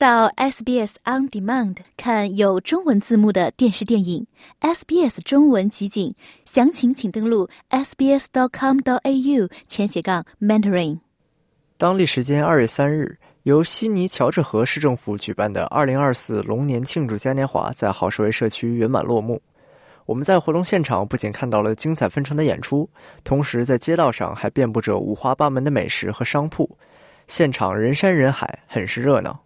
[0.00, 4.26] 到 SBS On Demand 看有中文字幕的电视电影
[4.62, 6.14] ，SBS 中文集锦，
[6.46, 11.00] 详情请登录 sbs.com.au 前斜杠 mentoring。
[11.76, 19.42] 当地时间二月三日，由悉尼乔治河市政府举办的二零二四龙年庆祝嘉年华在好市围社区圆满落幕。
[20.06, 22.88] 我们在活动现场不仅看到了精彩纷呈的演出，
[23.22, 26.78] 同时在街道上还遍布着五花八门的美食和商铺，
[27.26, 29.38] 现场人山人海，很是热闹。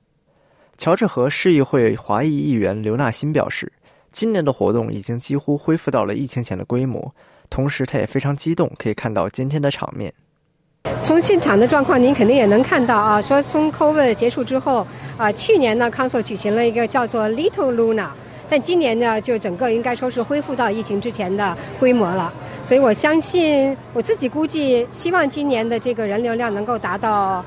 [0.77, 3.73] 乔治河市议会华裔议员刘纳新表示，
[4.13, 7.15] 今年的活动已经几乎恢复到了疫情前的规模，
[7.49, 10.13] 同时他也非常激动，可以看到今天的场面。
[11.03, 18.09] 从现场的状况，您肯定也能看到啊，说从 COVID 结束之后，啊，去年呢，Council 举行了一个叫做 Little Luna。
[18.47, 22.31] 但今年呢，就整个应该说是恢复到疫情之前的规模了，
[22.63, 27.43] 所以我相信我自己估计，希望今年的这个人流量能够达到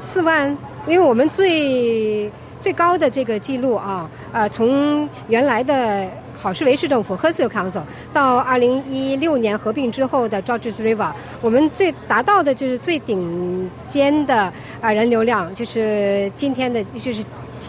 [0.00, 0.48] 四万，
[0.86, 6.06] 因为我们最最高的这个记录啊，呃，从原来的。
[6.40, 17.24] 好市委市政府 h e r s e l Council 到二零一六年合并之后的 Georges River，我们最达到的就是最顶尖的啊人流量，就是今天的就是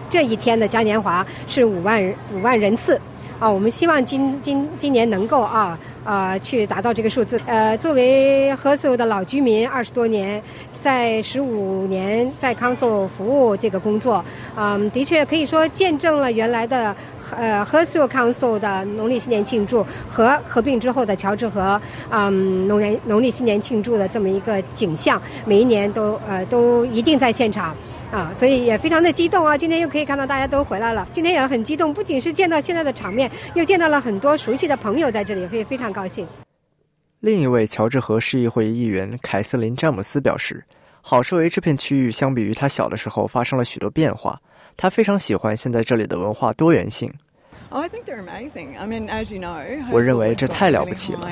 [0.08, 3.02] 这一天的嘉年华是五万五万人次。
[3.40, 7.40] 啊，我们希望今今今年能够啊啊去达到这个数字。
[7.46, 10.44] 呃，作为和所的老居民，二十多年，
[10.78, 14.24] 在十五年在康索服务这个工作，
[14.58, 16.94] 嗯，的确可以说见证了原来的
[17.34, 27.74] 呃和所康索的农历新年庆祝和合并之后的乔治河嗯农年农历新年庆祝的这么一个景象，每一年都呃都一定在现场。
[28.12, 29.56] 啊，所以也非常的激动啊！
[29.56, 36.28] 今天又可以看到大家都回来了，今天也很激动，不仅是见到现在的场面，又见到了很多熟悉的朋友在这里，非非常高兴。
[37.20, 40.64] 另一位乔治河市议会议员凯瑟琳·詹姆斯表示，
[41.02, 44.42] 好市维这片区域相比于他小的时候发生了许多变化，
[44.76, 47.14] 他非常喜欢现在这里的文化多元性。
[49.92, 51.30] 我认为这太了不起了。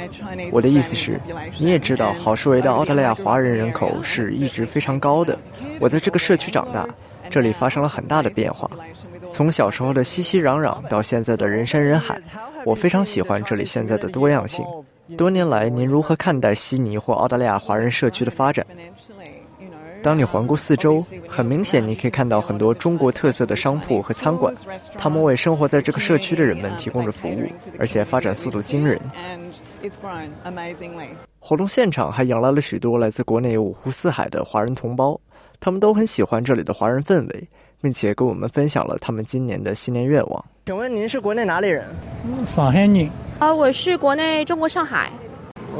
[0.52, 1.20] 我的意思是，
[1.60, 5.38] 你也知道，好士维的澳大利亚华人人口是一直非常高的。
[5.80, 6.88] 我在这个社区长大，
[7.30, 8.70] 这里发生了很大的变化，
[9.32, 12.20] 从小时候的熙熙攘攘到现在的人山人海。
[12.66, 14.66] 我非常喜欢这里现在的多样性。
[15.18, 18.66] 多年来，您如何看待悉尼或澳大利亚华人社区的发展？
[20.04, 24.54] 当你环顾四周，很明显你可以看到很多中国特色的商铺和餐馆，
[24.98, 27.44] 他们为生活在这个社区的人们提供着服务，
[27.80, 29.00] 而且发展速度惊人。
[31.40, 35.20] 活动现场还迎来了许多来自国内五湖四海的华人同胞，
[35.60, 37.48] 他们都很喜欢这里的华人氛围，
[37.82, 40.46] 并且跟我们分享了他们今年的新年愿望。
[40.66, 41.86] 请问您是国内哪里人？
[42.46, 43.10] 上海人。
[43.40, 45.12] 啊，我是国内中国上海。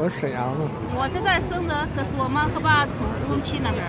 [0.00, 0.64] 我是沈阳的。
[0.94, 3.82] 我在这儿生的，可是我妈和爸从乌鲁木齐那边。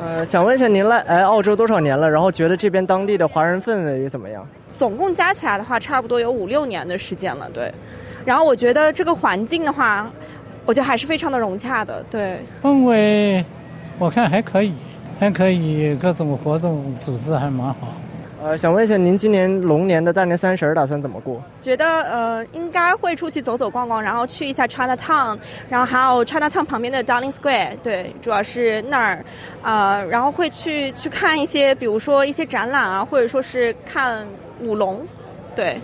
[0.00, 2.10] 呃，想问一下您来来澳洲多少年了？
[2.10, 4.44] 然后觉得这边当地的华人氛围怎么样？
[4.76, 7.48] 总共加起来的话，差不多有五六年的时间了。
[7.54, 7.72] 对，
[8.24, 10.10] 然后我觉得这个环境的话，
[10.66, 12.04] 我觉得还是非常的融洽的。
[12.10, 13.44] 对，氛围
[14.00, 14.74] 我看还可以，
[15.20, 17.76] 还可以，各种活动组织还蛮好。
[18.44, 21.40] 呃，想问一下，您今年龙年的大年三十打算怎么过？
[21.60, 25.38] 觉得呃，应该会出去走走逛逛，然后去一下 China Town，
[25.68, 29.24] 然后还有 China Town 旁边的 Darling Square，对，主要是那儿，
[29.62, 34.26] 啊，然后会去去看一些，比如说一些展览啊，或者说是看
[34.60, 35.06] 舞龙，
[35.54, 35.76] 对。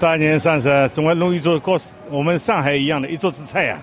[0.00, 1.78] 大年三十总要弄一桌跟
[2.10, 3.78] 我们上海一样的一桌子菜呀，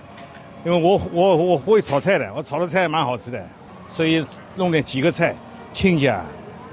[0.65, 3.41] 因为我我我会炒菜的，我炒的菜蛮好吃的，
[3.87, 4.25] 所以
[4.55, 5.33] 弄点几个菜，
[5.71, 6.21] 亲家。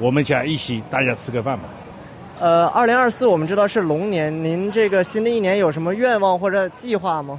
[0.03, 1.63] 我们想一起，大家吃个饭吧。
[2.41, 7.39] 呃，二零二四我们知道是龙年，您这个新的一年有什么愿望或者计划吗？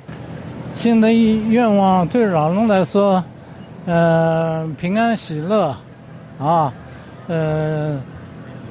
[0.73, 3.21] 新的一愿望对老龙来说，
[3.85, 5.75] 呃，平安喜乐，
[6.39, 6.73] 啊，
[7.27, 8.01] 呃，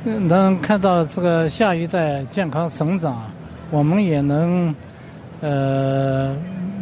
[0.05, 3.31] 能看到这个下一代健康成长，
[3.71, 4.75] 我们也能，
[5.43, 6.35] 呃，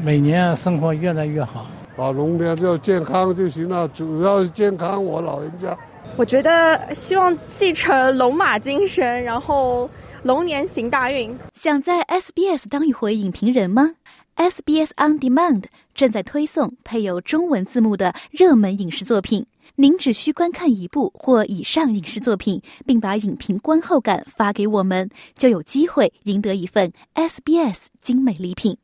[0.05, 1.67] 每年生活越来越好。
[1.97, 5.77] 老龙年就健康就行了，主要是健康，我老人家。
[6.17, 9.89] 我觉得希望继承龙马精神，然后
[10.23, 11.35] 龙年行大运。
[11.55, 13.95] 想在 SBS 当一回影评人吗
[14.37, 15.65] ？SBS On Demand
[15.95, 19.47] 正在推送配有中文字幕的热门影视作品，
[19.77, 28.77] 您只需观看一部或以上影视作品，并把影评观后感发给我们，就有机会赢得一份 SBS 精美礼品。